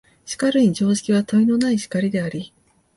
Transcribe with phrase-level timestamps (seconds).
[0.25, 2.51] しかるに常識は問いのない然りであり、